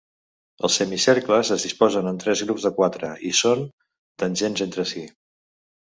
Els 0.67 0.77
semicercles 0.79 1.51
es 1.57 1.67
disposen 1.67 2.11
en 2.13 2.19
tres 2.25 2.43
grups 2.49 2.67
de 2.69 2.73
quatre, 2.81 3.13
i 3.33 3.37
són 3.45 3.65
tangents 4.25 4.69
entre 4.71 4.93
si. 4.95 5.11